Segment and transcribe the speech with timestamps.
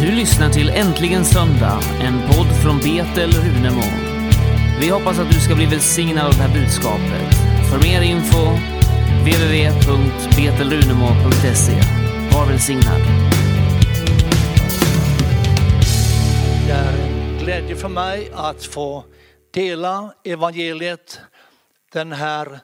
[0.00, 3.82] Du lyssnar till Äntligen Söndag, en podd från Betel Runemo.
[4.80, 7.34] Vi hoppas att du ska bli välsignad av det här budskapet.
[7.70, 8.58] För mer info
[9.22, 11.72] www.betelrunemo.se.
[12.36, 13.00] Var välsignad.
[16.66, 19.04] Det är en glädje för mig att få
[19.54, 21.20] dela evangeliet
[21.92, 22.60] den här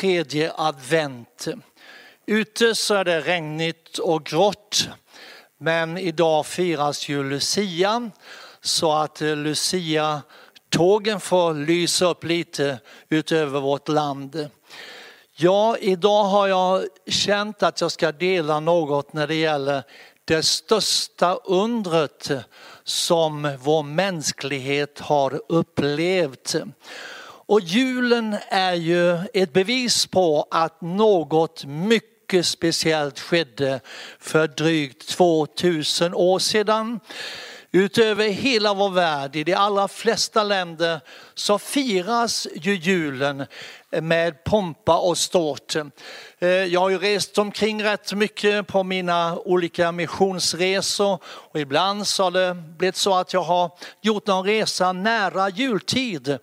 [0.00, 1.48] tredje advent.
[2.26, 4.88] Ute så är det regnigt och grått,
[5.62, 8.10] men idag firas ju Lucia
[8.60, 12.78] så att eh, Lucia-tågen får lysa upp lite
[13.08, 14.48] utöver vårt land.
[15.36, 19.82] Ja, idag har jag känt att jag ska dela något när det gäller
[20.24, 22.30] det största undret
[22.84, 26.56] som vår mänsklighet har upplevt.
[27.22, 33.80] Och julen är ju ett bevis på att något mycket speciellt skedde
[34.18, 37.00] för drygt 2000 år sedan.
[37.72, 41.00] Utöver hela vår värld, i de allra flesta länder,
[41.34, 43.46] så firas ju julen
[43.90, 45.76] med pompa och ståt.
[46.38, 52.24] Eh, jag har ju rest omkring rätt mycket på mina olika missionsresor och ibland så
[52.24, 56.38] har det blivit så att jag har gjort någon resa nära jultid.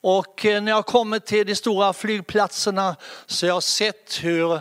[0.00, 4.60] Och eh, när jag kommer till de stora flygplatserna så har jag sett hur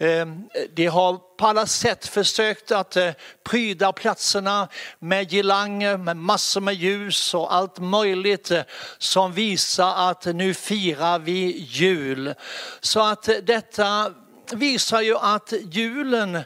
[0.00, 0.26] Eh,
[0.74, 3.10] de har på alla sätt försökt att eh,
[3.44, 8.62] pryda platserna med girlanger, med massor med ljus och allt möjligt eh,
[8.98, 12.34] som visar att nu firar vi jul.
[12.80, 14.12] Så att detta
[14.52, 16.38] visar ju att julen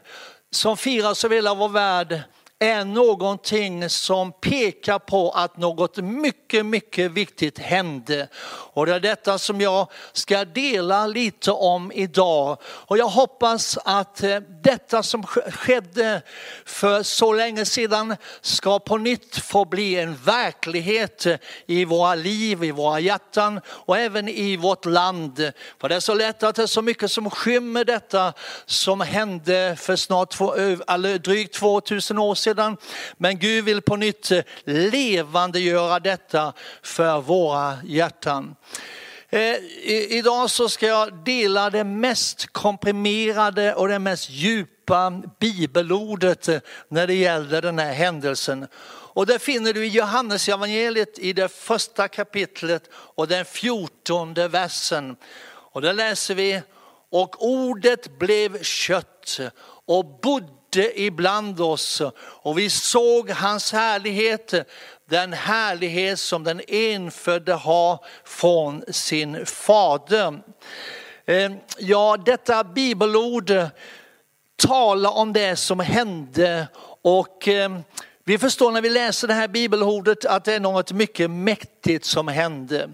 [0.50, 2.22] som firas över hela vår värld
[2.70, 8.29] är någonting som pekar på att något mycket, mycket viktigt hände.
[8.75, 12.59] Och det är detta som jag ska dela lite om idag.
[12.62, 16.22] Och jag hoppas att eh, detta som skedde
[16.65, 21.27] för så länge sedan ska på nytt få bli en verklighet
[21.67, 25.53] i våra liv, i våra hjärtan och även i vårt land.
[25.81, 28.33] För det är så lätt att det är så mycket som skymmer detta
[28.67, 32.76] som hände för snart två, eller drygt 2000 år sedan sedan.
[33.16, 38.56] Men Gud vill på nytt eh, levandegöra detta för våra hjärtan.
[39.28, 39.56] Eh,
[40.09, 47.06] idag så ska jag dela det mest komprimerade och det mest djupa bibelordet eh, när
[47.06, 48.66] det gäller den här händelsen.
[49.16, 55.16] Och det finner du i Johannes evangeliet i det första kapitlet och den fjortonde versen.
[55.72, 56.62] Och där läser vi,
[57.10, 59.41] och ordet blev kött
[59.87, 64.55] och bodde ibland oss och vi såg hans härlighet,
[65.11, 70.41] den härlighet som den enfödde har från sin fader.
[71.27, 73.53] Eh, ja, detta bibelord
[74.57, 76.69] talar om det som hände
[77.03, 77.79] och eh,
[78.25, 82.29] vi förstår när vi läser det här bibelordet att det är något mycket mäktigt som
[82.29, 82.91] hände.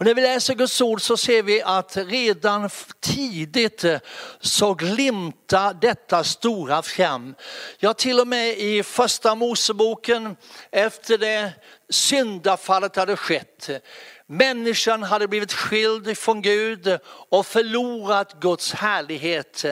[0.00, 3.98] Och när vi läser Guds ord så ser vi att redan tidigt eh,
[4.40, 7.34] så glimtar detta stora fram.
[7.78, 10.36] Ja, till och med i första Moseboken
[10.70, 11.52] efter det
[11.90, 13.70] syndafallet hade skett.
[14.26, 16.98] Människan hade blivit skild från Gud
[17.30, 19.64] och förlorat Guds härlighet.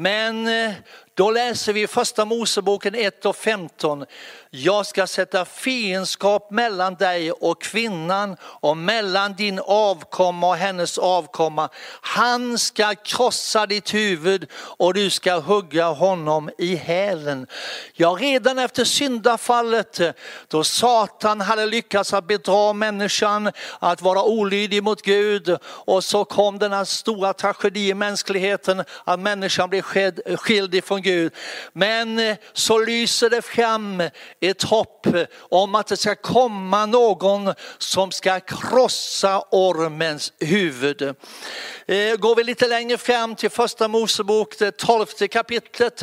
[0.00, 0.72] Men eh,
[1.14, 4.04] då läser vi första Moseboken 1 och 15.
[4.50, 11.68] Jag ska sätta fiendskap mellan dig och kvinnan och mellan din avkomma och hennes avkomma.
[12.00, 17.46] Han ska krossa ditt huvud och du ska hugga honom i hälen.
[17.94, 20.10] Ja, redan efter syndafallet eh,
[20.48, 26.58] då Satan hade lyckats att bedra människan att vara olydig mot Gud och så kom
[26.58, 29.82] den här stora tragedin i mänskligheten att människan blev
[30.36, 31.32] skild ifrån Gud.
[31.72, 34.02] Men eh, så lyser det fram
[34.40, 35.06] ett hopp
[35.38, 41.02] om att det ska komma någon som ska krossa ormens huvud.
[41.02, 46.02] Eh, går vi lite längre fram till första Mosebok, det tolfte kapitlet,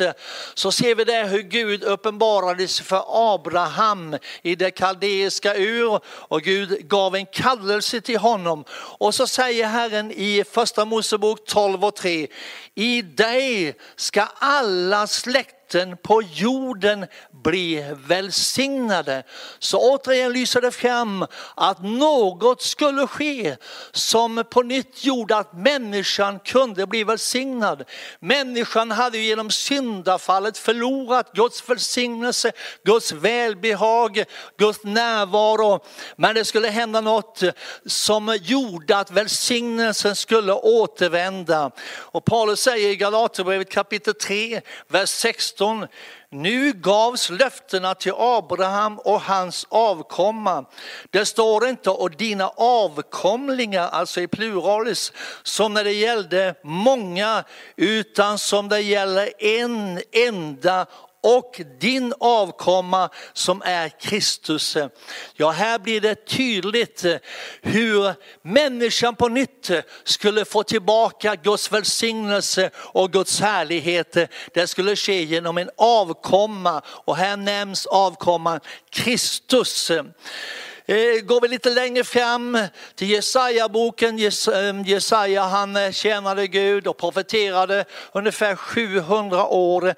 [0.54, 3.04] så ser vi där hur Gud uppenbarades för
[3.34, 8.64] Abraham i det kaldeiska ur och Gud gav en kallelse till honom.
[8.70, 12.26] Och så säger Herren i första Mosebok 12 och 3,
[12.74, 17.06] i dig ska alla släkt släkten på jorden
[17.44, 19.22] bli välsignade.
[19.58, 21.26] Så återigen lyser det fram
[21.56, 23.56] att något skulle ske
[23.92, 27.84] som på nytt gjorde att människan kunde bli välsignad.
[28.20, 32.52] Människan hade genom syndafallet förlorat Guds välsignelse,
[32.84, 34.24] Guds välbehag,
[34.58, 35.84] Guds närvaro.
[36.16, 37.42] Men det skulle hända något
[37.86, 41.70] som gjorde att välsignelsen skulle återvända.
[42.12, 45.86] Och Paulus säger i Galaterbrevet kapitel 3, vers 16 16.
[46.30, 50.64] Nu gavs löftena till Abraham och hans avkomma.
[51.10, 55.12] Det står inte och dina avkomlingar, alltså i pluralis,
[55.42, 57.44] som när det gällde många,
[57.76, 60.86] utan som det gäller en enda
[61.22, 64.76] och din avkomma som är Kristus.
[65.34, 67.16] Ja, här blir det tydligt eh,
[67.62, 74.16] hur människan på nytt eh, skulle få tillbaka Guds välsignelse och Guds härlighet.
[74.54, 78.60] Det skulle ske genom en avkomma och här nämns avkomman
[78.90, 79.92] Kristus.
[80.90, 82.58] Eh, går vi lite längre fram
[82.94, 89.94] till Jesaja-boken, eh, Jesaja han eh, tjänade Gud och profeterade ungefär 700 år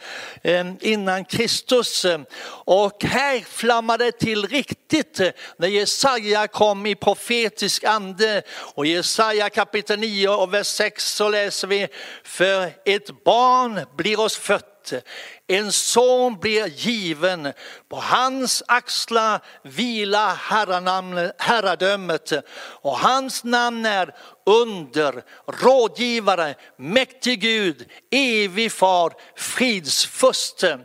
[0.81, 2.07] innan Kristus.
[2.65, 5.21] Och här flammade det till riktigt
[5.57, 8.43] när Jesaja kom i profetisk ande.
[8.75, 11.89] Och Jesaja kapitel 9 och vers 6 så läser vi,
[12.25, 14.80] för ett barn blir oss fött
[15.47, 17.53] en son blir given,
[17.89, 20.35] på hans axlar vilar
[21.39, 22.33] herradömet
[22.83, 24.15] och hans namn är
[24.47, 30.79] under, rådgivare, mäktig Gud, evig far, fridsfurste.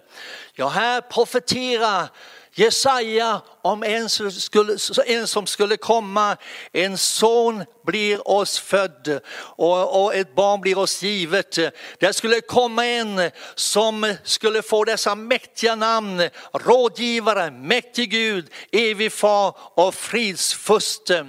[0.53, 2.09] Ja, här profeterar
[2.57, 6.37] Jesaja om en som, skulle, en som skulle komma,
[6.71, 11.59] en son blir oss född och, och, ett barn blir oss givet.
[11.99, 19.57] Det skulle komma en som skulle få dessa mäktiga namn, rådgivare, mäktig Gud, evig far
[19.57, 21.27] och fridsfurste.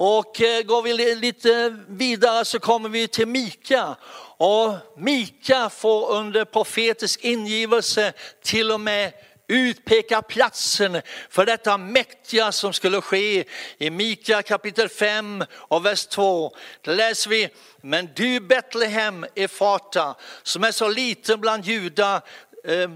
[0.00, 3.96] Och eh, går vi lite vidare så kommer vi till Mika.
[4.36, 8.12] Och Mika får under profetisk ingivelse
[8.44, 9.12] till och med
[9.48, 13.44] utpeka platsen för detta mäktiga som skulle ske.
[13.78, 17.48] I Mika kapitel 5 och vers 2 där läser vi,
[17.82, 22.20] men du Betlehem Efata som är så liten bland judar,
[22.64, 22.90] eh,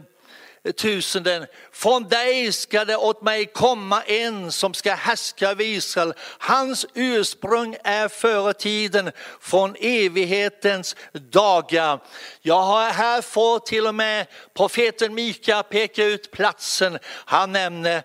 [0.71, 1.47] tusenden.
[1.73, 6.15] Från dig ska det åt mig komma en som ska härska över Israel.
[6.39, 9.11] Hans ursprung är före tiden,
[9.41, 11.99] från evighetens dagar.
[12.41, 16.99] Jag har här fått till och med profeten Mika peka ut platsen.
[17.05, 18.03] Han nämner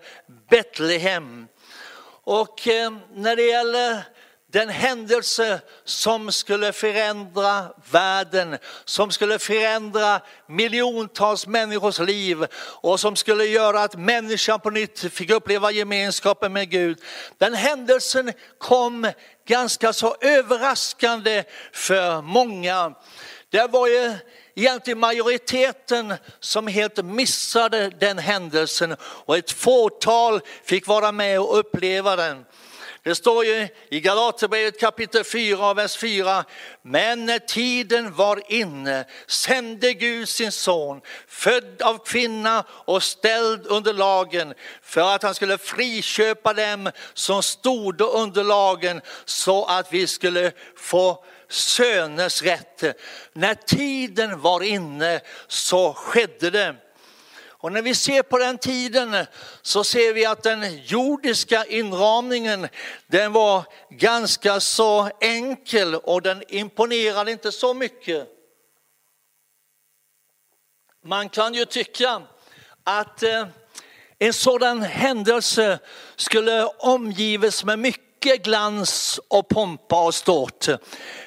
[0.50, 1.46] Betlehem.
[2.24, 4.02] Och eh, när det gäller
[4.52, 13.44] den händelse som skulle förändra världen, som skulle förändra miljontals människors liv och som skulle
[13.44, 16.98] göra att människan på nytt fick uppleva gemenskapen med Gud.
[17.38, 19.12] Den händelsen kom
[19.48, 22.94] ganska så överraskande för många.
[23.50, 24.14] Det var ju
[24.54, 32.16] egentligen majoriteten som helt missade den händelsen och ett fåtal fick vara med och uppleva
[32.16, 32.44] den.
[33.02, 36.44] Det står ju i Galaterbrevet kapitel 4, vers 4.
[36.82, 43.92] Men när tiden var inne sände Gud sin son, född av kvinna och ställd under
[43.92, 50.52] lagen, för att han skulle friköpa dem som stod under lagen, så att vi skulle
[50.76, 52.84] få söners rätt.
[53.32, 56.76] När tiden var inne så skedde det.
[57.60, 59.26] Och när vi ser på den tiden
[59.62, 62.68] så ser vi att den jordiska inramningen
[63.06, 68.28] den var ganska så enkel och den imponerade inte så mycket.
[71.04, 72.22] Man kan ju tycka
[72.84, 73.46] att eh,
[74.18, 75.78] en sådan händelse
[76.16, 80.68] skulle omgives med mycket glans och pompa och ståt.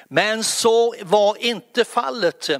[0.08, 2.50] Men så var inte fallet.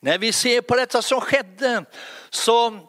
[0.00, 1.84] När vi ser på detta som skedde
[2.30, 2.87] så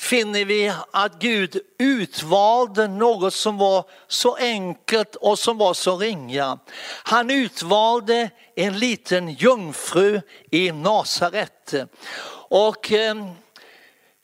[0.00, 6.58] finner vi att Gud utvalde något som var så enkelt och som var så ringa.
[7.02, 11.74] Han utvalde en liten jungfru i Nasaret.
[12.48, 13.14] Och eh,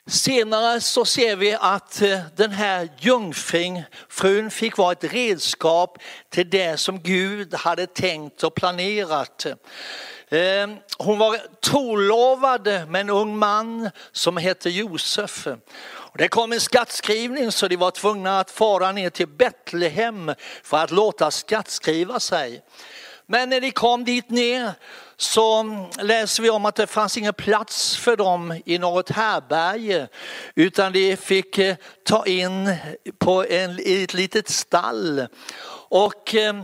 [0.07, 5.97] senare så ser vi att eh, den här jungfrun fick vara ett redskap
[6.29, 9.45] till det som Gud hade tänkt och planerat.
[10.29, 15.47] Ehm, hon var trolovad med en ung man som hette Josef.
[16.17, 20.31] Det kom en skattskrivning så de var tvungna att fara ner till Betlehem
[20.63, 22.61] för att låta skattskriva sig.
[23.25, 24.71] Men när de kom dit ner
[25.17, 25.65] så
[26.01, 30.07] läser vi om att det fanns ingen plats för dem i något härberge
[30.55, 32.75] utan de fick eh, ta in
[33.17, 35.27] på en, i ett litet stall.
[35.89, 36.63] Och ehm,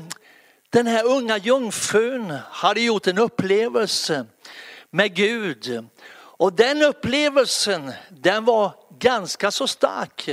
[0.74, 4.25] den här unga jungfrun hade gjort en upplevelse
[4.89, 5.88] med Gud.
[6.15, 10.30] Och den upplevelsen den var ganska så stark.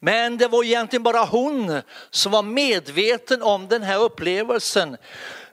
[0.00, 4.96] Men det var egentligen bara hon som var medveten om den här upplevelsen.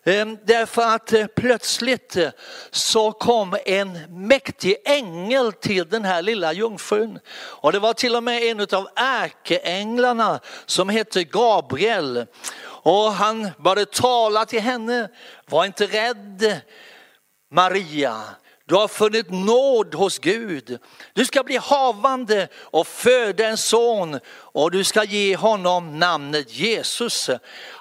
[0.03, 2.29] Ehm, därför att eh, plötsligt eh,
[2.71, 7.19] så kom en mäktig ängel till den här lilla jungfrun.
[7.35, 12.25] Och det var till och med en av ärkeänglarna som hette Gabriel.
[12.81, 15.09] Och han började tala till henne,
[15.45, 16.61] var inte rädd
[17.51, 18.21] Maria.
[18.65, 20.79] Du har funnit nåd hos Gud.
[21.13, 24.19] Du ska bli havande och föda en son
[24.59, 27.29] och du ska ge honom namnet Jesus.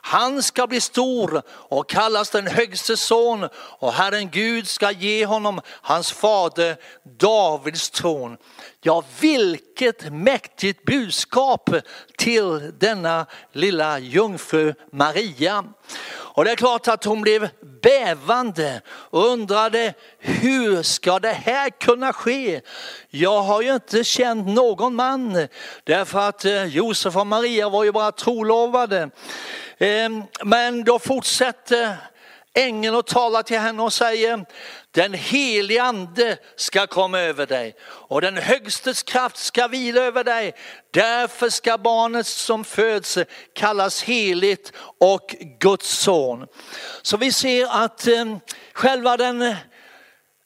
[0.03, 5.61] Han ska bli stor och kallas den högste son och Herren Gud ska ge honom
[5.67, 6.77] hans fader
[7.19, 8.37] Davids tron.
[8.81, 11.71] Ja, vilket mäktigt budskap
[12.17, 15.65] till denna lilla jungfru Maria.
[16.39, 17.49] Och det är klart att hon blev
[17.83, 22.61] bävande och undrade hur ska det här kunna ske?
[23.11, 25.49] Jag har ju inte känt någon man
[25.85, 29.11] därför att eh, Josef och Maria var ju bara trolovade.
[29.79, 31.97] Ehm, men då fortsätter
[32.55, 34.45] ängeln att tala till henne och säger
[34.91, 40.55] den helige ande ska komma över dig och den högstes kraft ska vila över dig.
[40.93, 43.19] Därför ska barnet som föds
[43.55, 46.47] kallas heligt och Guds son.
[47.03, 48.41] Så vi ser att ehm,
[48.73, 49.55] själva den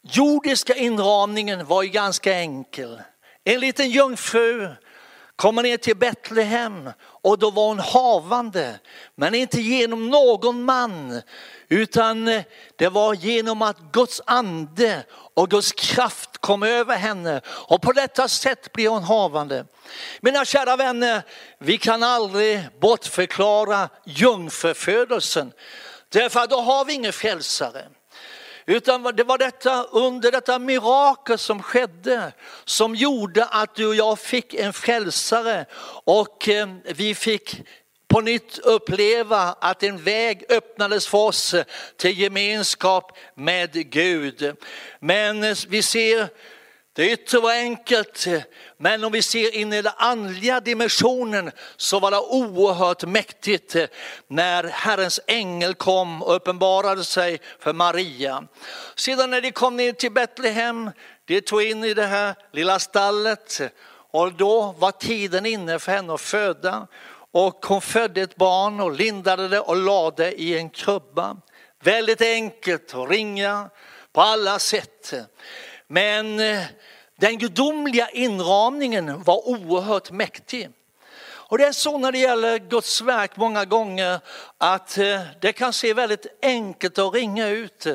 [0.02, 3.02] jordiska inramningen var ju ganska enkel.
[3.44, 4.68] En liten jungfru
[5.42, 8.80] kommer ner till Betlehem och då var hon havande,
[9.14, 11.22] men inte genom någon man,
[11.68, 12.42] utan eh,
[12.76, 18.28] det var genom att Guds ande och Guds kraft kom över henne och på detta
[18.28, 19.64] sätt blev hon havande.
[20.20, 21.22] Mina kära vänner,
[21.58, 25.52] vi kan aldrig bortförklara jungfrufödelsen,
[26.08, 27.84] därför att då har vi ingen frälsare.
[28.66, 32.32] Utan det var detta, under detta mirakel som skedde
[32.64, 35.66] som gjorde att du och jag fick en frälsare
[36.04, 37.62] och eh, vi fick
[38.08, 41.54] på nytt uppleva att en väg öppnades för oss
[41.96, 44.56] till gemenskap med Gud.
[45.00, 46.28] Men eh, vi ser
[46.94, 48.26] det yttre var enkelt,
[48.76, 53.76] men om vi ser in i den andliga dimensionen så var det oerhört mäktigt
[54.28, 58.44] när Herrens ängel kom och uppenbarade sig för Maria.
[58.94, 60.90] Sedan när de kom ner till Betlehem,
[61.24, 63.60] de tog in i det här lilla stallet
[64.12, 66.86] och då var tiden inne för henne att föda.
[67.32, 71.36] Och hon födde ett barn och lindade det och lade i en krubba.
[71.82, 73.70] Väldigt enkelt att ringa
[74.12, 75.14] på alla sätt.
[75.92, 76.64] Men eh,
[77.20, 80.70] den gudomliga inramningen var oerhört mäktig.
[81.24, 84.20] Och det är så när det gäller Guds verk många gånger
[84.58, 87.86] att eh, det kan se väldigt enkelt att ringa ut.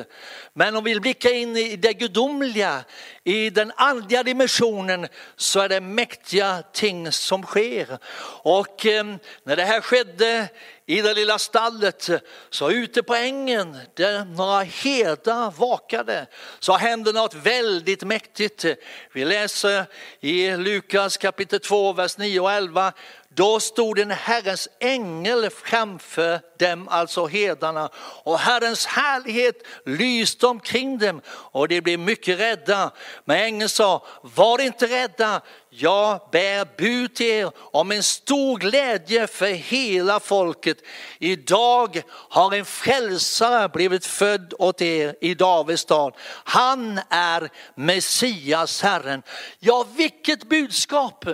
[0.52, 2.84] Men om vi blickar in i det gudomliga,
[3.24, 7.98] i den andliga dimensionen så är det mäktiga ting som sker.
[8.42, 9.04] Och eh,
[9.44, 10.48] när det här skedde
[10.88, 12.18] i det lilla stallet, eh,
[12.50, 16.26] så ute på ängen där några herdar vakade,
[16.58, 18.64] så hände något väldigt mäktigt.
[19.12, 19.84] Vi läser
[20.20, 22.92] i Lukas kapitel 2, vers 9 och 11.
[23.28, 27.90] Då stod en Herrens ängel framför dem, alltså herdarna,
[28.24, 32.90] och Herrens härlighet lyste omkring dem och de blev mycket rädda.
[33.24, 39.26] Men ängeln sa, var inte rädda, jag bär bud till er om en stor glädje
[39.26, 40.78] för hela folket.
[41.18, 46.14] Idag har en frälsare blivit född åt er i Davids stad.
[46.44, 49.22] Han är Messias, Herren.
[49.58, 51.24] Ja, vilket budskap!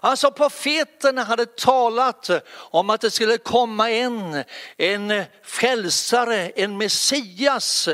[0.00, 4.44] Alltså profeterna hade talat om att det skulle komma en,
[4.76, 7.88] en frälsare, en Messias.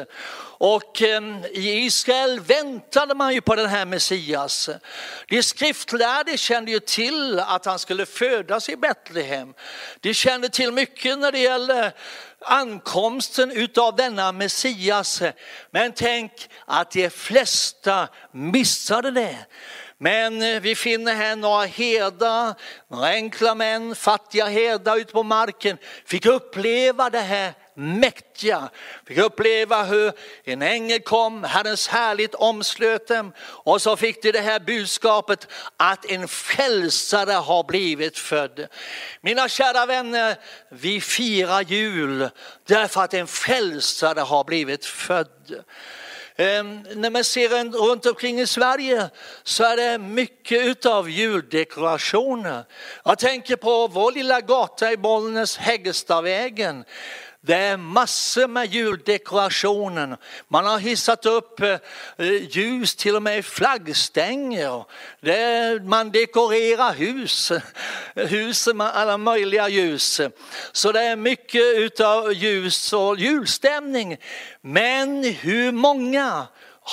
[0.63, 4.71] Och eh, i Israel väntade man ju på den här Messias.
[5.29, 9.55] De skriftlärde kände ju till att han skulle födas i Betlehem.
[10.01, 11.93] De kände till mycket när det gäller
[12.41, 15.23] ankomsten utav denna Messias.
[15.71, 16.33] Men tänk
[16.65, 19.39] att de flesta missade det.
[20.03, 22.55] Men eh, vi finner här några herdar,
[22.89, 28.69] några enkla män, fattiga herdar ute på marken, fick uppleva det här mäktiga.
[29.07, 30.13] Fick uppleva hur
[30.45, 36.11] en ängel kom, Herrens härligt omslöt dem och så fick de det här budskapet att
[36.11, 38.67] en frälsare har blivit född.
[39.21, 40.37] Mina kära vänner,
[40.69, 42.29] vi firar jul
[42.67, 45.65] därför att en frälsare har blivit född.
[46.41, 47.49] Ehm, när man ser
[47.89, 49.11] runt omkring i Sverige
[49.43, 52.65] så är det mycket av juldekorationer.
[53.05, 56.85] Jag tänker på vår lilla gata i Bollnäs, Häggestavägen
[57.43, 60.17] det är massor med juldekorationer.
[60.49, 61.79] Man har hissat upp eh,
[62.51, 64.85] ljus till och med i flaggstänger.
[65.21, 67.53] Det, man dekorerar hus,
[68.15, 70.21] hus med alla möjliga ljus.
[70.73, 74.17] Så det är mycket utav ljus och julstämning.
[74.61, 76.47] Men hur många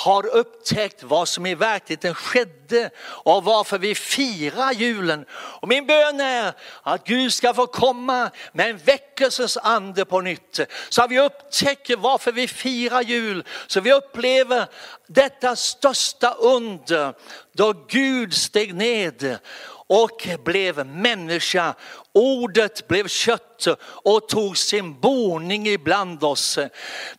[0.04, 5.24] har upptäckt vad som i verkligheten skedde och varför vi firar julen.
[5.32, 6.52] Och min bön är
[6.82, 10.60] att Gud ska få komma med en väckelsens ande på nytt.
[10.88, 13.44] Så att vi upptäcker varför vi firar jul.
[13.66, 14.66] Så vi upplever
[15.06, 17.14] detta största under
[17.52, 19.38] då Gud steg ned
[19.88, 21.74] och blev människa.
[22.18, 26.58] Ordet blev kött och tog sin boning ibland oss.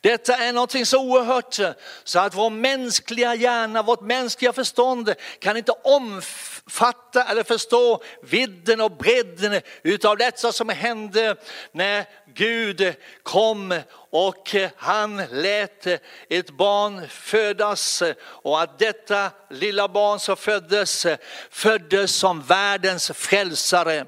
[0.01, 1.60] Detta är någonting så oerhört
[2.03, 8.91] så att vår mänskliga hjärna, vårt mänskliga förstånd kan inte omfatta eller förstå vidden och
[8.91, 11.36] bredden utav detta som hände
[11.72, 15.88] när Gud kom och han lät
[16.29, 21.08] ett barn födas och att detta lilla barn som föddes
[21.50, 24.06] föddes som världens frälsare.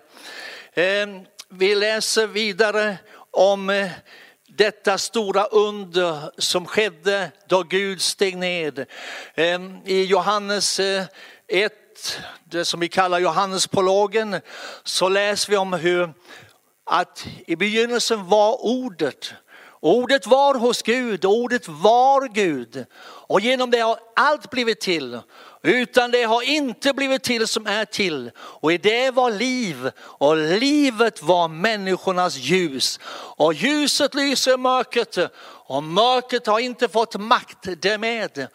[0.75, 2.97] Ehm, vi läser vidare
[3.31, 3.91] om eh,
[4.47, 8.85] detta stora under som skedde då Gud steg ned.
[9.35, 11.03] Ehm, I Johannes eh,
[11.47, 11.73] 1,
[12.43, 14.41] det som vi kallar Johannesprologen,
[14.83, 16.13] så läser vi om hur
[16.85, 19.33] att i begynnelsen var ordet.
[19.79, 22.85] Ordet var hos Gud, ordet var Gud.
[23.03, 25.19] Och genom det har allt blivit till.
[25.63, 28.31] Utan det har inte blivit till som är till.
[28.37, 32.99] Och i det var liv och livet var människornas ljus.
[33.37, 38.47] Och ljuset lyser i mörkret och mörkret har inte fått makt därmed.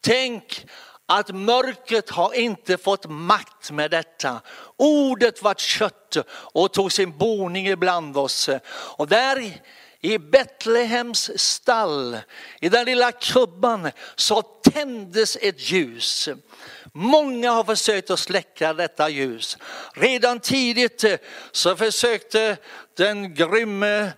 [0.00, 0.66] Tänk
[1.06, 4.40] att mörkret har inte fått makt med detta.
[4.76, 8.50] Ordet var kött och tog sin boning ibland oss.
[8.96, 9.60] Och där
[10.04, 12.18] i Betlehems stall,
[12.60, 16.28] i den lilla krubban, så tändes ett ljus.
[16.92, 19.58] Många har försökt att släcka detta ljus.
[19.94, 21.04] Redan tidigt
[21.52, 22.56] så försökte
[22.96, 24.12] den grymme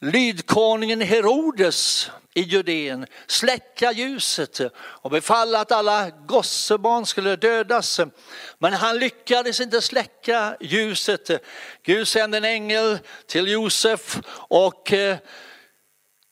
[0.00, 8.00] lydkonungen Herodes i Judeen släcka ljuset och befalla att alla gossebarn skulle dödas.
[8.58, 11.30] Men han lyckades inte släcka ljuset.
[11.82, 15.16] Gud sände en ängel till Josef och eh,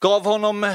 [0.00, 0.74] gav honom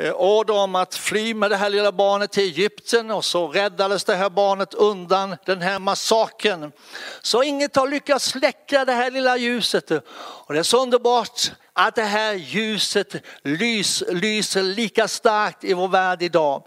[0.00, 4.04] Eh, order om att fly med det här lilla barnet till Egypten och så räddades
[4.04, 6.72] det här barnet undan den här massaken.
[7.22, 9.90] Så inget har lyckats släcka det här lilla ljuset.
[10.16, 15.88] Och det är så underbart att det här ljuset lys, lyser lika starkt i vår
[15.88, 16.62] värld idag.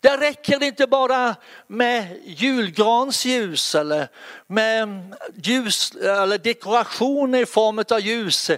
[0.00, 1.36] Det räcker inte bara
[1.66, 4.08] med julgransljus eller
[4.46, 8.50] med ljus eller dekorationer i form av ljus.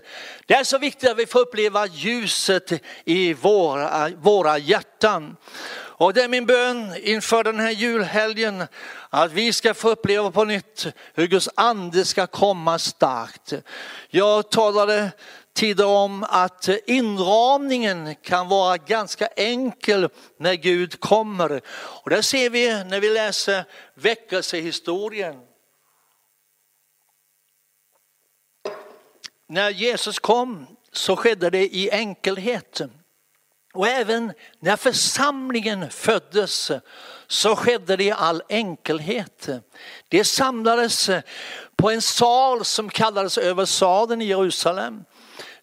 [0.47, 2.73] Det är så viktigt att vi får uppleva ljuset
[3.05, 5.37] i våra, våra hjärtan.
[6.03, 8.65] Och det är min bön inför den här julhelgen
[9.11, 13.53] att vi ska få uppleva på nytt hur Guds ande ska komma starkt.
[14.09, 15.11] Jag talade
[15.55, 21.61] tidigare om att inramningen kan vara ganska enkel när Gud kommer.
[21.75, 25.41] Och det ser vi när vi läser väckelsehistorien.
[29.49, 32.81] När Jesus kom så skedde det i enkelhet.
[33.75, 36.71] Och även när församlingen föddes
[37.27, 39.49] så skedde det i all enkelhet.
[40.09, 41.11] Det samlades
[41.77, 45.05] på en sal som kallades över saden i Jerusalem.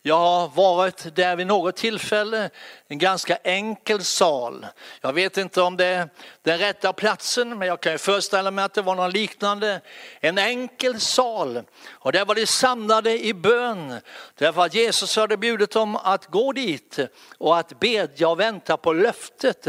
[0.02, 2.50] Jag har varit där vid något tillfälle,
[2.88, 4.66] en ganska enkel sal.
[5.02, 6.10] Jag vet inte om det är
[6.44, 9.82] den rätta platsen, men jag kan ju föreställa mig att det var något liknande.
[10.20, 11.62] En enkel sal.
[11.90, 14.02] Och där var de samlade i bön.
[14.36, 17.00] Därför att Jesus hade bjudit dem att gå dit
[17.38, 19.68] och att bedja och vänta på löftet.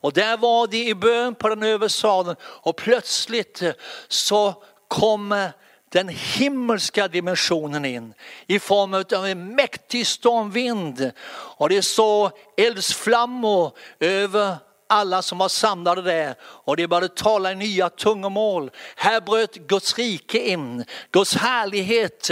[0.00, 3.62] Och där var de i bön på den övre salen och plötsligt
[4.08, 5.52] så kommer
[5.88, 8.14] den himmelska dimensionen in
[8.46, 11.10] i form av en mäktig stormvind.
[11.30, 14.56] Och det så eldsflammor över
[14.90, 18.70] alla som var samlade där och de började tala i nya tungomål.
[18.96, 22.30] Här bröt Guds rike in, Guds härlighet,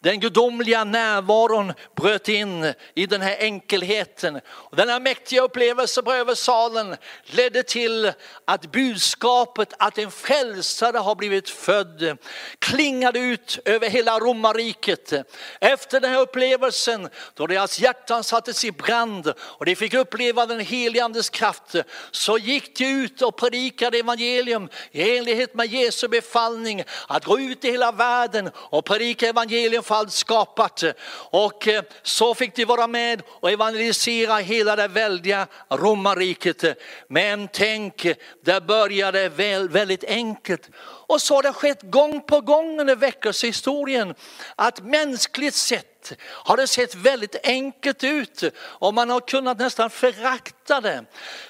[0.00, 4.40] den gudomliga närvaron bröt in i den här enkelheten.
[4.46, 8.12] Och den här mäktiga upplevelsen på översalen ledde till
[8.44, 12.18] att budskapet att en frälsare har blivit född
[12.58, 15.12] klingade ut över hela romarriket.
[15.60, 20.60] Efter den här upplevelsen då deras hjärtan sattes i brand och de fick uppleva den
[20.60, 21.74] helige andes kraft
[22.10, 27.64] så gick de ut och predikade evangelium i enlighet med Jesu befallning att gå ut
[27.64, 30.84] i hela världen och predika evangelium för allt skapat.
[31.30, 36.64] Och eh, så fick de vara med och evangelisera hela det väldiga romarriket.
[37.08, 38.06] Men tänk,
[38.44, 40.70] det började väl, väldigt enkelt.
[41.08, 44.14] Och så har det skett gång på gång under väckelsehistorien
[44.56, 48.42] att mänskligt sett har det sett väldigt enkelt ut?
[48.58, 51.04] Och man har kunnat nästan förakta det.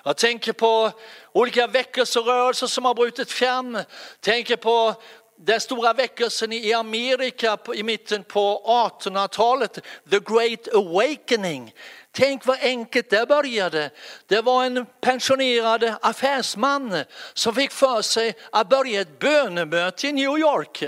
[0.04, 0.92] Jag tänker på
[1.32, 3.78] olika väckelserörelser som har brutit fram,
[4.20, 4.94] tänker på
[5.36, 9.78] den stora väckelsen i Amerika i mitten på 1800-talet,
[10.10, 11.74] the great awakening.
[12.12, 13.90] Tänk vad enkelt det började.
[14.26, 20.38] Det var en pensionerad affärsman som fick för sig att börja ett bönemöte i New
[20.38, 20.84] York.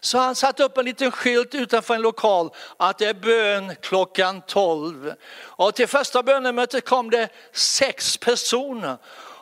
[0.00, 4.42] Så han satte upp en liten skylt utanför en lokal att det är bön klockan
[4.42, 5.14] 12.
[5.40, 8.96] Och till första bönemötet kom det sex personer.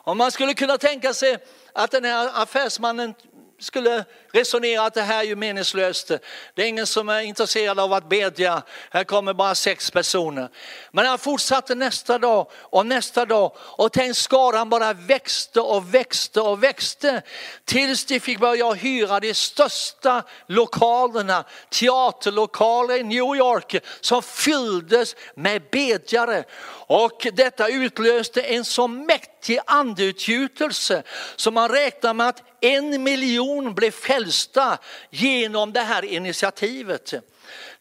[0.08, 1.38] Och man skulle kunna tänka sig
[1.72, 3.14] att den här affärsmannen
[3.60, 6.10] skulle resonera att det här är ju meningslöst.
[6.54, 8.62] Det är ingen som är intresserad av att bedja.
[8.90, 10.48] Här kommer bara sex personer.
[10.92, 16.40] Men han fortsatte nästa dag och nästa dag och tänk skaran bara växte och växte
[16.40, 17.22] och växte
[17.64, 25.62] tills de fick börja hyra de största lokalerna, teaterlokaler i New York som fylldes med
[25.70, 26.44] bedjare.
[26.86, 31.02] Och detta utlöste en så mäktig andeutgjutelse
[31.36, 34.78] som man räknar med att en miljon blev frälsta
[35.10, 37.14] genom det här initiativet.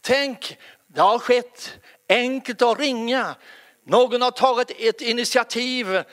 [0.02, 1.78] Tänk, det har skett
[2.10, 3.36] enkelt att ringa.
[3.86, 6.04] Någon har tagit ett initiativ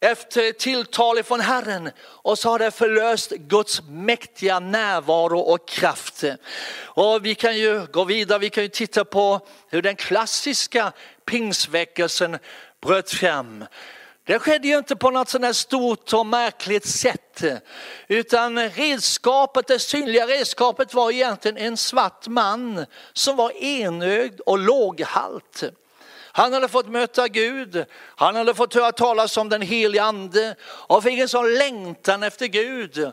[0.00, 6.24] efter tilltal från Herren och så har det förlöst Guds mäktiga närvaro och kraft.
[6.82, 10.92] Och vi kan ju gå vidare, vi kan ju titta på hur den klassiska
[11.24, 12.38] pingsväckelsen
[12.82, 13.64] bröt fram.
[14.28, 17.44] Det skedde ju inte på något sådant här stort och märkligt sätt.
[18.08, 25.62] Utan redskapet, det synliga redskapet var egentligen en svart man som var enögd och låghalt.
[26.32, 27.84] Han hade fått möta Gud,
[28.16, 32.46] han hade fått höra talas om den helige ande och fick en sån längtan efter
[32.46, 33.12] Gud.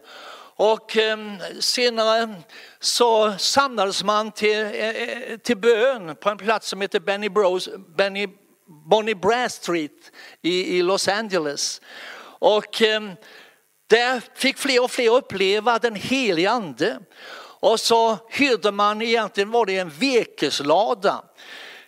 [0.56, 2.36] Och ehm, senare
[2.80, 7.70] så samlades man till, eh, eh, till bön på en plats som heter Benny Bros,
[7.98, 8.28] Benny
[8.68, 11.82] Bonnie Brass Street i, i Los Angeles.
[12.40, 13.02] Och eh,
[13.88, 17.00] där fick fler och fler uppleva den helige ande.
[17.60, 21.24] Och så hyrde man, egentligen var det en vekeslada.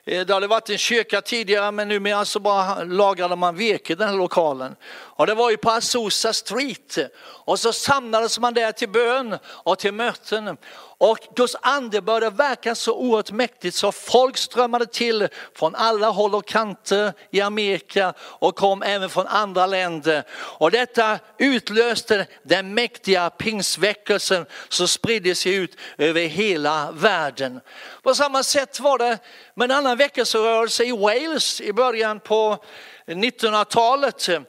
[0.06, 3.96] Eh, det hade varit en kyrka tidigare men numera så bara lagrade man virke i
[3.96, 4.76] den här lokalen.
[4.90, 6.98] Och det var ju på Azusa Street.
[7.20, 10.58] Och så samlades man där till bön och till möten.
[11.00, 16.36] Och Guds ande började verka så oerhört mäktigt så folk strömmade till från alla håll
[16.36, 20.24] och kanter i Amerika och kom även från andra länder.
[20.32, 27.62] Och detta utlöste den mäktiga pingsväckelsen som spridde sig ut över hela världen.
[28.02, 29.18] På samma sätt var det
[29.56, 32.64] med en annan väckelserörelse i Wales i början på
[33.08, 34.30] 1900-talet.
[34.30, 34.44] Eh,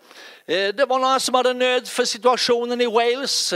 [0.46, 3.54] det var några som hade nöd för situationen i Wales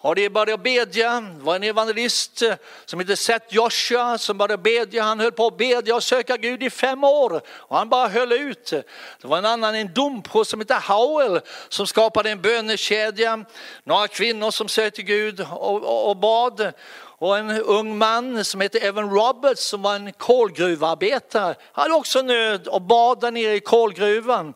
[0.00, 1.20] har de börjat bedja.
[1.20, 2.42] Det var en evangelist
[2.84, 5.02] som hette Seth Joshua som började bedja.
[5.02, 8.32] Han höll på att bedja och söka Gud i fem år och han bara höll
[8.32, 8.70] ut.
[9.20, 13.44] Det var en annan, en domprost som hette Howell som skapade en bönekedja.
[13.84, 16.72] Några kvinnor som sökte Gud och, och, och bad
[17.20, 22.68] och en ung man som hette Evan Roberts som var en kolgruvarbetare hade också nöd
[22.68, 24.54] och bad där nere i kolgruvan.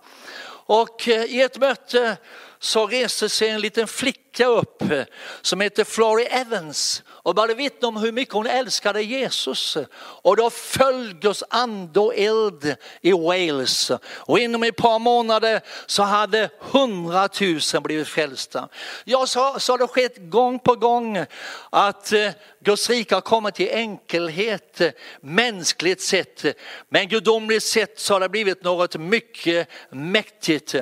[0.66, 2.16] Och eh, i ett möte
[2.64, 5.04] så reste sig en liten flicka upp eh,
[5.42, 9.76] som heter Florrie Evans och började vittna om hur mycket hon älskade Jesus.
[9.96, 13.90] Och då föll Guds ande och eld i Wales.
[14.04, 18.68] Och inom ett par månader så hade hundratusen blivit frälsta.
[19.04, 21.24] Ja, så, så har det skett gång på gång
[21.70, 22.30] att eh,
[22.64, 26.44] Guds rike har kommit till enkelhet eh, mänskligt sett.
[26.88, 30.74] Men gudomligt sett så har det blivit något mycket mäktigt.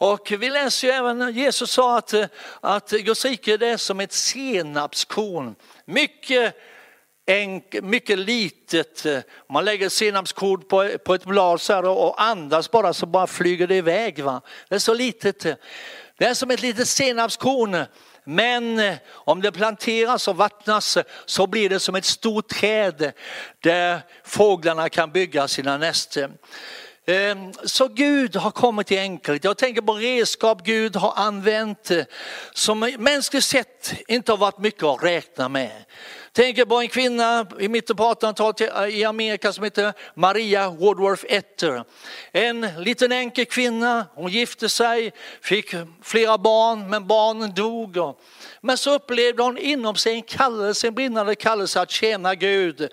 [0.00, 2.26] Och vi läser ju även, Jesus sa att, eh,
[2.60, 5.54] att Guds rike är som ett senapskorn.
[5.90, 6.54] Mycket
[7.26, 9.06] enk, mycket litet.
[9.48, 13.66] Man lägger senapskorn på, på ett blad så här och andas bara så bara flyger
[13.66, 14.24] det iväg.
[14.24, 14.40] Va?
[14.68, 15.42] Det är så litet.
[16.18, 17.84] Det är som ett litet senapskorn.
[18.24, 23.12] Men eh, om det planteras och vattnas eh, så blir det som ett stort träd
[23.60, 26.24] där fåglarna kan bygga sina nästen.
[26.24, 26.36] Eh,
[27.10, 29.44] Ehm, så Gud har kommit till enkelhet.
[29.44, 32.04] Jag tänker på redskap Gud har använt eh,
[32.54, 35.84] som mänskligt sett inte har varit mycket att räkna med.
[36.32, 41.24] Tänker på en kvinna i mitten på 1800-talet eh, i Amerika som heter Maria Woodworth
[41.28, 41.84] Etter.
[42.32, 45.12] En liten enkel kvinna, hon gifte sig,
[45.42, 48.16] fick flera barn men barnen dog.
[48.60, 52.88] Men så upplevde hon inom sig en kallelse, en brinnande kallelse att tjäna Gud.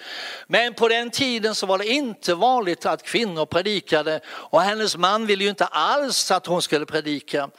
[0.47, 5.25] Men på den tiden så var det inte vanligt att kvinnor predikade och hennes man
[5.25, 7.49] ville ju inte alls att hon skulle predika.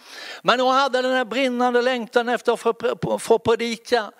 [0.42, 2.52] Men hon hade den här brinnande längtan efter
[3.14, 4.10] att få predika.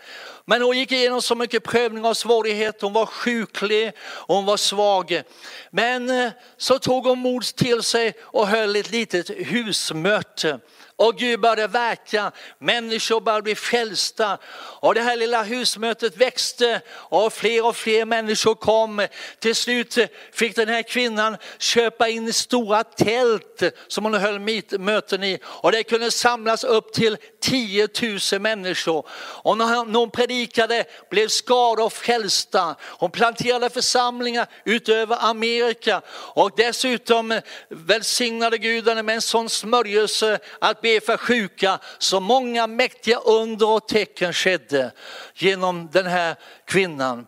[0.51, 4.57] Men hon gick igenom så mycket prövning och svårigheter, hon var sjuklig och hon var
[4.57, 5.23] svag.
[5.71, 10.61] Men eh, så tog hon mod till sig och höll ett litet husmöte.
[11.01, 14.39] Och Gud började verka, människor började bli frälsta.
[14.81, 19.07] Och det här lilla husmötet växte och fler och fler människor kom.
[19.39, 19.99] Till slut
[20.33, 24.39] fick den här kvinnan köpa in stora tält som hon höll
[24.79, 25.39] möten i.
[25.45, 27.89] Och det kunde samlas upp till 10
[28.33, 29.07] 000 människor.
[29.43, 32.77] Och när hon predikade blev skaror frälsta.
[32.81, 36.03] Hon planterade församlingar utöver Amerika.
[36.11, 41.79] Och dessutom välsignade Gud henne med en sån smörjelse att be för sjuka.
[41.98, 44.92] Så många mäktiga under och tecken skedde
[45.35, 47.27] genom den här kvinnan.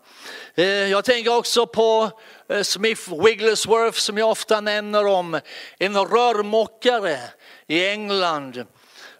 [0.55, 2.11] Eh, jag tänker också på
[2.49, 5.41] eh, Smith Wigglesworth som jag ofta nämner om,
[5.79, 7.19] en rörmokare
[7.67, 8.65] i England.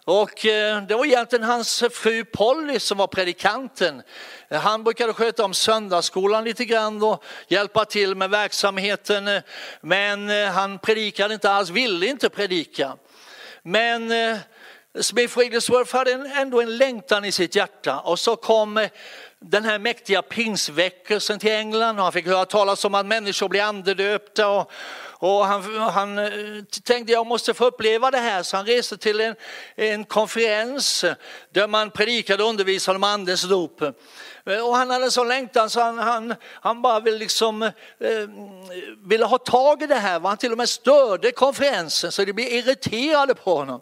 [0.05, 4.01] Och eh, det var egentligen hans fru Polly som var predikanten.
[4.49, 9.41] Han brukade sköta om söndagsskolan lite grann och hjälpa till med verksamheten.
[9.81, 12.97] Men han predikade inte alls, ville inte predika.
[13.63, 14.37] Men eh,
[15.01, 17.99] Smith Wigglesworth hade ändå en längtan i sitt hjärta.
[17.99, 18.89] Och så kom eh,
[19.39, 23.61] den här mäktiga pingsväckelsen till England och han fick höra talas om att människor blir
[23.61, 24.71] andedöpta och,
[25.23, 29.21] och han, han eh, tänkte jag måste få uppleva det här så han reste till
[29.21, 29.35] en,
[29.75, 31.05] en konferens
[31.53, 33.81] där man predikade och undervisade om andens dop.
[33.81, 37.71] Eh, och han hade en sån längtan så han, han, han bara ville, liksom, eh,
[39.07, 40.19] ville ha tag i det här.
[40.19, 43.81] Han till och med störde konferensen så de blev irriterade på honom.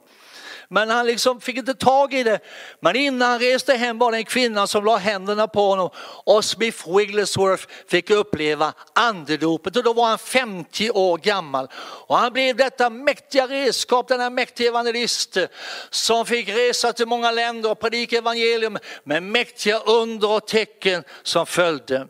[0.72, 2.40] Men han liksom fick inte tag i det.
[2.80, 5.90] Men innan han reste hem var det en kvinna som la händerna på honom
[6.24, 11.68] och Smith Wigglesworth fick uppleva andedopet och då var han 50 år gammal.
[12.08, 15.38] Och han blev detta mäktiga redskap, denna mäktiga evangelist
[15.90, 21.46] som fick resa till många länder och predika evangelium med mäktiga under och tecken som
[21.46, 22.08] följde.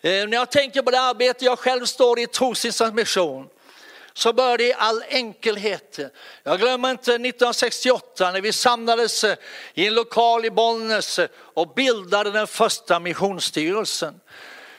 [0.00, 3.48] Eh, när jag tänker på det arbete jag själv står i Trosins mission
[4.14, 5.98] så började i all enkelhet.
[6.42, 9.36] Jag glömmer inte 1968 när vi samlades eh,
[9.74, 14.20] i en lokal i Bollnäs eh, och bildade den första missionsstyrelsen.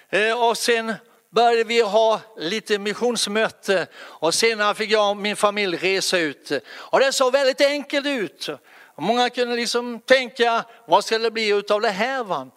[0.10, 0.94] Eh, och sen
[1.30, 6.52] började vi ha lite missionsmöte och senare fick jag och min familj resa ut.
[6.66, 8.50] Och det såg väldigt enkelt ut.
[8.98, 12.24] Många kunde liksom tänka, vad ska det bli utav det här?
[12.24, 12.48] Va?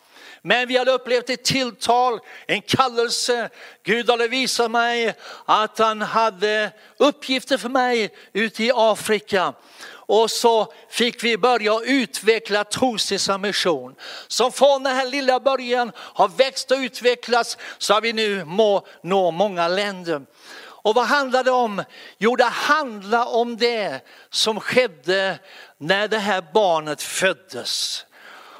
[0.46, 3.48] Men vi hade upplevt ett tilltal, en kallelse.
[3.82, 9.52] Gud hade visat mig att han hade uppgifter för mig ute i Afrika.
[9.88, 13.94] Och så fick vi börja utveckla Trosvissa mission.
[14.28, 18.86] Som från den här lilla början har växt och utvecklats så har vi nu må
[19.02, 20.22] nå många länder.
[20.58, 21.84] Och vad handlar det om?
[22.18, 25.38] Jo, det handlar om det som skedde
[25.78, 28.05] när det här barnet föddes.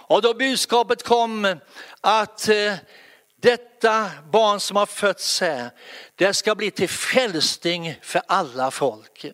[0.09, 1.57] Och då budskapet kom
[2.01, 2.75] att eh,
[3.40, 5.71] detta barn som har fötts här,
[6.14, 9.27] det ska bli till frälsning för alla folk.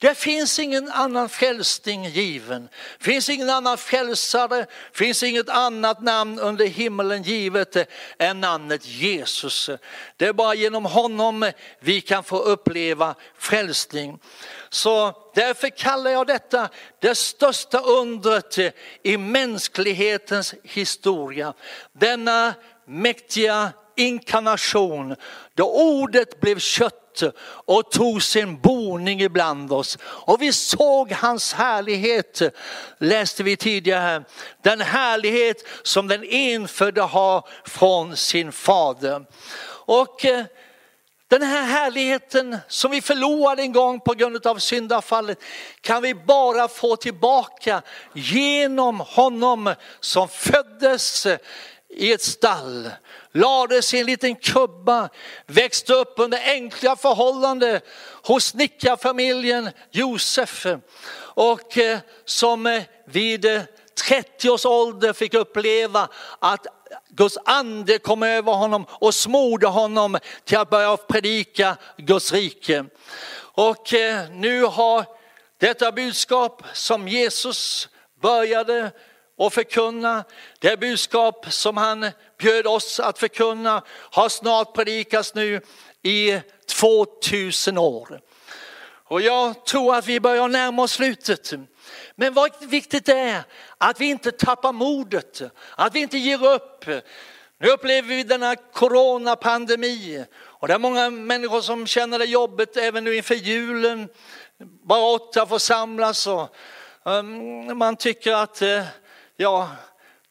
[0.00, 2.68] Det finns ingen annan frälsning given.
[2.98, 7.76] Det finns ingen annan frälsare, finns inget annat namn under himmelen givet
[8.18, 9.70] än namnet Jesus.
[10.16, 14.18] Det är bara genom honom vi kan få uppleva frälsning.
[14.68, 16.68] Så därför kallar jag detta
[17.00, 18.58] det största undret
[19.02, 21.54] i mänsklighetens historia.
[21.92, 22.54] Denna
[22.86, 25.16] mäktiga inkarnation
[25.58, 29.98] då ordet blev kött och tog sin boning ibland oss.
[30.02, 32.42] Och vi såg hans härlighet,
[32.98, 34.24] läste vi tidigare.
[34.62, 39.24] Den härlighet som den enfödde har från sin fader.
[39.86, 40.44] Och eh,
[41.28, 45.38] den här härligheten som vi förlorade en gång på grund av syndafallet
[45.80, 51.26] kan vi bara få tillbaka genom honom som föddes
[51.90, 52.90] i ett stall,
[53.32, 55.08] lades i en liten kubba,
[55.46, 57.80] växte upp under enkla förhållanden
[58.22, 60.66] hos snickarfamiljen Josef
[61.20, 63.62] och eh, som eh, vid eh,
[64.08, 66.66] 30 års ålder fick uppleva att
[67.08, 72.84] Guds ande kom över honom och smorde honom till att börja predika Guds rike.
[73.40, 73.94] Och
[74.30, 75.04] nu har
[75.58, 77.88] detta budskap som Jesus
[78.20, 78.90] började
[79.38, 80.24] och förkunna.
[80.58, 85.60] Det budskap som han bjöd oss att förkunna har snart predikats nu
[86.02, 88.20] i 2000 år.
[89.04, 91.52] Och jag tror att vi börjar närma oss slutet.
[92.14, 93.42] Men vad viktigt är
[93.78, 95.42] att vi inte tappar modet,
[95.76, 96.86] att vi inte ger upp.
[97.60, 103.04] Nu upplever vi denna coronapandemi och det är många människor som känner det jobbigt även
[103.04, 104.08] nu inför julen.
[104.82, 106.56] Bara åtta får samlas och
[107.02, 108.82] um, man tycker att uh,
[109.40, 109.70] ja,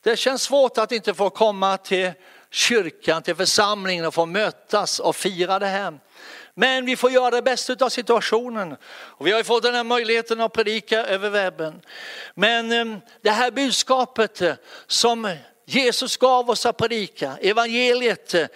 [0.04, 2.12] det känns svårt att inte få komma till
[2.50, 6.00] kyrkan, till församlingen och få mötas och fira det här.
[6.54, 8.78] Men vi får göra det bästa av situationen.
[8.90, 11.82] Och vi har ju fått den här möjligheten att predika över webben.
[12.36, 14.54] Men ehm, det här budskapet eh,
[14.88, 15.36] som
[15.70, 18.48] Jesus gav oss att predika, evangeliet, eh,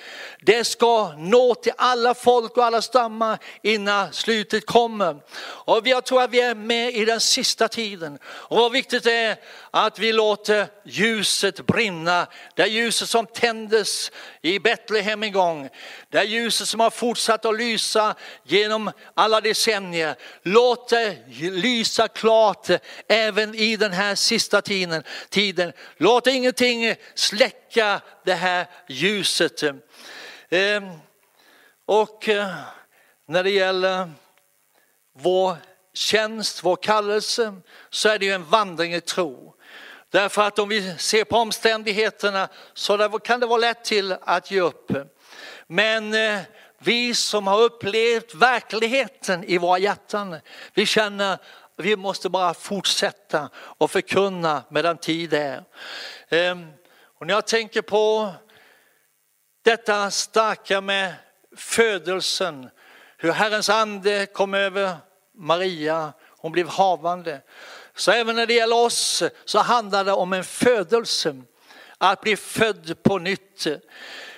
[0.41, 5.17] det ska nå till alla folk och alla stammar innan slutet kommer.
[5.41, 8.19] Och jag tror att vi är med i den sista tiden.
[8.25, 9.37] Och vad viktigt det är
[9.71, 12.27] att vi låter ljuset brinna.
[12.55, 15.69] Det ljuset som tändes i Betlehem en gång.
[16.09, 20.15] Det ljuset som har fortsatt att lysa genom alla decennier.
[20.43, 25.03] Låt det lysa klart eh, även i den här sista tiden.
[25.29, 25.73] tiden.
[25.97, 29.63] Låt ingenting släcka det här ljuset.
[30.49, 30.89] Ehm,
[31.85, 32.55] och eh,
[33.27, 34.11] när det gäller
[35.17, 35.57] vår
[35.93, 37.53] tjänst, vår kallelse,
[37.89, 39.55] så är det ju en vandring i tro.
[40.09, 44.61] Därför att om vi ser på omständigheterna så kan det vara lätt till att ge
[44.61, 44.91] upp.
[45.67, 46.39] Men eh,
[46.77, 50.35] vi som har upplevt verkligheten i våra hjärtan,
[50.73, 51.41] vi känner att
[51.75, 55.63] vi måste bara fortsätta och förkunna medan tid är.
[56.29, 56.67] Ehm,
[57.21, 58.33] och när jag tänker på
[59.63, 61.13] detta starka med
[61.57, 62.69] födelsen,
[63.17, 64.95] hur Herrens ande kom över
[65.35, 67.41] Maria, hon blev havande.
[67.95, 71.41] Så även när det gäller oss så handlar det om en födelse,
[71.97, 73.67] att bli född på nytt.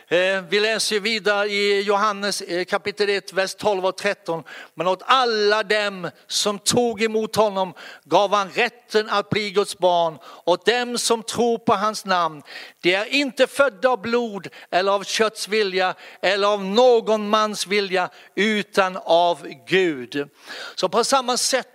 [0.08, 4.44] Eh, vi läser vidare i Johannes eh, kapitel 1, vers 12 och 13.
[4.74, 10.18] Men åt alla dem som tog emot honom gav han rätten att bli Guds barn.
[10.46, 12.42] Åt dem som tror på hans namn.
[12.82, 18.10] De är inte födda av blod eller av kötts vilja eller av någon mans vilja
[18.36, 20.30] utan av Gud.
[20.76, 21.73] Så på samma sätt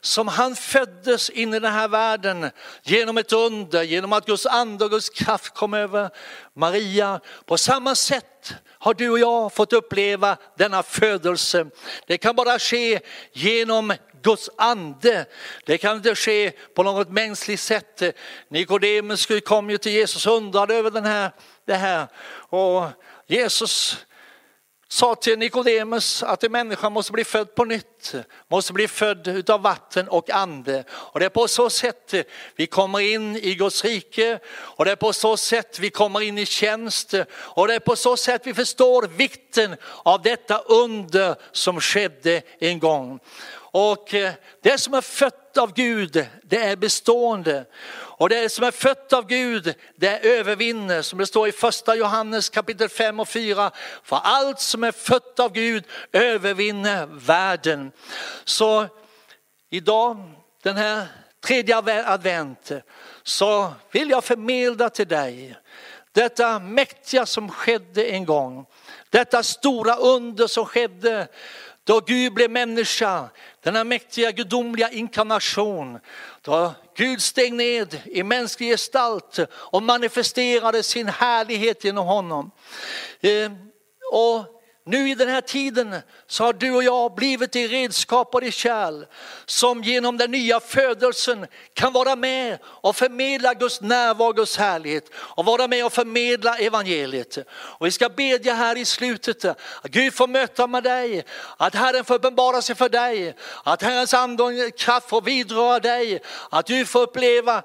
[0.00, 2.50] som han föddes in i den här världen
[2.82, 6.10] genom ett under, genom att Guds ande och Guds kraft kom över
[6.54, 7.20] Maria.
[7.44, 11.66] På samma sätt har du och jag fått uppleva denna födelse.
[12.06, 13.00] Det kan bara ske
[13.32, 15.26] genom Guds ande.
[15.66, 18.02] Det kan inte ske på något mänskligt sätt.
[18.48, 21.30] Nikodemus kom ju till Jesus och undrade över den här,
[21.66, 22.06] det här.
[22.48, 22.84] Och
[23.26, 23.98] Jesus
[24.92, 28.14] sa till Nikodemus att en människa måste bli född på nytt,
[28.48, 30.84] måste bli född utav vatten och ande.
[30.90, 32.14] Och det är på så sätt
[32.56, 36.38] vi kommer in i Guds rike och det är på så sätt vi kommer in
[36.38, 41.80] i tjänst och det är på så sätt vi förstår vikten av detta under som
[41.80, 43.20] skedde en gång.
[43.54, 47.64] Och eh, det som är fött av Gud, det är bestående.
[48.22, 52.48] Och det som är fött av Gud, det övervinner, som det står i första Johannes
[52.48, 53.70] kapitel 5 och 4.
[54.02, 57.92] För allt som är fött av Gud övervinner världen.
[58.44, 58.86] Så
[59.70, 60.32] idag,
[60.62, 61.06] den här
[61.44, 62.70] tredje advent,
[63.22, 65.56] så vill jag förmedla till dig
[66.12, 68.66] detta mäktiga som skedde en gång.
[69.10, 71.28] Detta stora under som skedde
[71.84, 73.28] då Gud blev människa,
[73.60, 75.98] denna mäktiga gudomliga inkarnation.
[76.44, 82.50] Då Gud steg ned i mänsklig gestalt och manifesterade sin härlighet genom honom.
[83.20, 83.52] Eh,
[84.12, 88.40] och nu i den här tiden så har du och jag blivit i redskap och
[88.40, 89.04] det kärl
[89.46, 95.44] som genom den nya födelsen kan vara med och förmedla Guds närvaro, Guds härlighet och
[95.44, 97.38] vara med och förmedla evangeliet.
[97.52, 101.24] Och vi ska bedja här i slutet att Gud får möta med dig,
[101.56, 106.22] att Herren får uppenbara sig för dig, att Herrens ande och kraft får vidröra dig,
[106.50, 107.62] att du får uppleva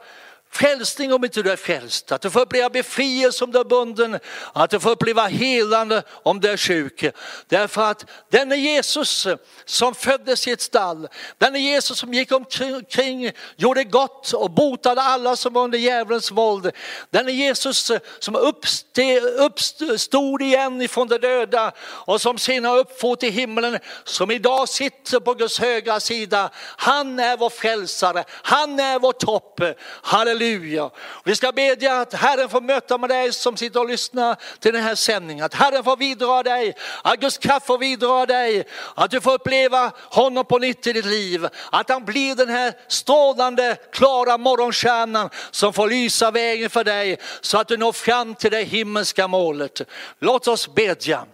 [0.52, 4.20] frälsning om inte du är frälst, att du får uppleva befrielse om du är bunden,
[4.54, 7.06] att du får uppleva helande om du är sjuk.
[7.48, 9.28] Därför att denne Jesus
[9.66, 11.08] som föddes i ett stall,
[11.38, 16.72] denne Jesus som gick omkring, gjorde gott och botade alla som var under djävulens våld.
[17.10, 18.36] Denne Jesus som
[19.86, 25.34] uppstod igen ifrån de döda och som senare uppfor till himlen, som idag sitter på
[25.34, 26.50] Guds högra sida.
[26.78, 29.62] Han är vår frälsare, han är vår topp.
[30.02, 30.89] Halleluja Halleluja.
[31.23, 34.83] Vi ska bedja att Herren får möta med dig som sitter och lyssnar till den
[34.83, 35.46] här sändningen.
[35.46, 39.92] Att Herren får vidra dig, att Guds kraft får vidra dig, att du får uppleva
[39.96, 41.48] honom på nytt i ditt liv.
[41.71, 47.58] Att han blir den här strålande, klara morgonstjärnan som får lysa vägen för dig så
[47.58, 49.81] att du når fram till det himmelska målet.
[50.19, 51.25] Låt oss bedja.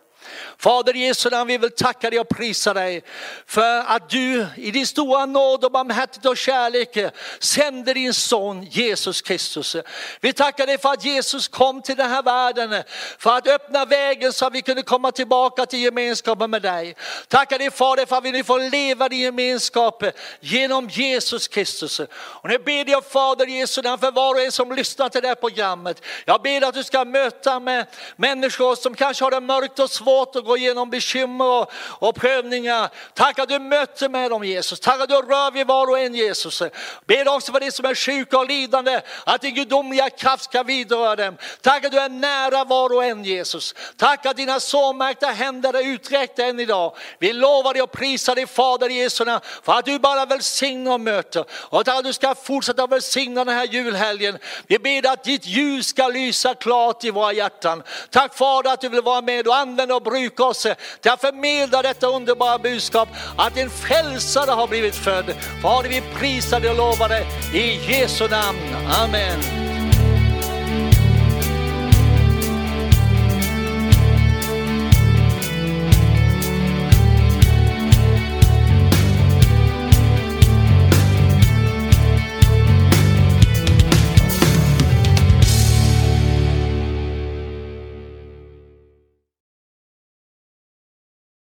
[0.64, 3.04] Fader Jesu namn, vi vill tacka dig och prisa dig
[3.46, 6.98] för att du i din stora nåd och barmhärtighet och kärlek
[7.40, 9.76] sände din son Jesus Kristus.
[10.22, 12.84] Vi tackar dig för att Jesus kom till den här världen
[13.18, 16.96] för att öppna vägen så att vi kunde komma tillbaka till gemenskapen med dig.
[17.28, 20.04] Tackar dig Fader för att vi nu får leva i gemenskap
[20.40, 22.00] genom Jesus Kristus.
[22.14, 25.28] Och nu ber jag Fader Jesu namn för var och en som lyssnar till det
[25.28, 26.02] här programmet.
[26.26, 27.86] Jag ber att du ska möta med
[28.16, 32.90] människor som kanske har det mörkt och svårt och går igenom bekymmer och, och prövningar.
[33.14, 34.80] Tack att du möter med dem Jesus.
[34.80, 36.62] Tack att du rör vid var och en Jesus.
[37.06, 41.16] Ber också för de som är sjuka och lidande att din gudomliga kraft ska vidröra
[41.16, 41.38] dem.
[41.62, 43.76] Tack att du är nära var och en Jesus.
[43.98, 46.96] Tack att dina sårmärkta händer är uträckta än idag.
[47.20, 49.26] Vi lovar dig och prisar dig Fader Jesu
[49.64, 51.46] för att du bara välsignar och möter.
[51.52, 54.38] Och att du ska fortsätta välsigna den här julhelgen.
[54.68, 57.84] Vi ber att ditt ljus ska lysa klart i våra hjärtan.
[58.10, 60.68] Tack Fader att du vill vara med och använda och bruka oss
[61.02, 65.36] till att förmedla detta underbara budskap att en frälsare har blivit född.
[65.62, 68.60] Fader vi prisar dig och lovar dig i Jesu namn.
[69.04, 69.63] Amen.